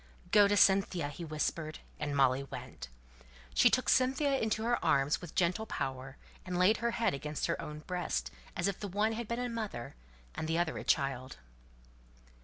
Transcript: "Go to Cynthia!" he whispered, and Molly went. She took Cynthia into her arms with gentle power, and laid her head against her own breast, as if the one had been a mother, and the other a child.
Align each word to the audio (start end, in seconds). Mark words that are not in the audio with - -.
"Go 0.31 0.47
to 0.47 0.57
Cynthia!" 0.57 1.09
he 1.09 1.23
whispered, 1.23 1.77
and 1.99 2.15
Molly 2.17 2.41
went. 2.41 2.87
She 3.53 3.69
took 3.69 3.87
Cynthia 3.87 4.35
into 4.39 4.63
her 4.63 4.83
arms 4.83 5.21
with 5.21 5.35
gentle 5.35 5.67
power, 5.67 6.17
and 6.43 6.57
laid 6.57 6.77
her 6.77 6.89
head 6.97 7.13
against 7.13 7.45
her 7.45 7.61
own 7.61 7.81
breast, 7.81 8.31
as 8.55 8.67
if 8.67 8.79
the 8.79 8.87
one 8.87 9.11
had 9.11 9.27
been 9.27 9.37
a 9.37 9.47
mother, 9.47 9.93
and 10.33 10.47
the 10.47 10.57
other 10.57 10.79
a 10.79 10.83
child. 10.83 11.37